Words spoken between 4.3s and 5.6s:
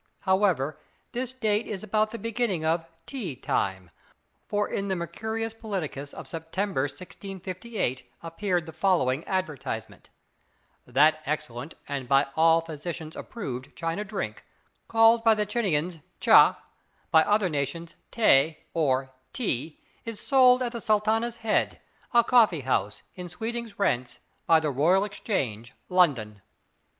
for in the Mercurius